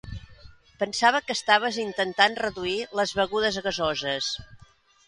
[0.83, 4.35] Pensava que estaves intentant reduir les begudes gasoses.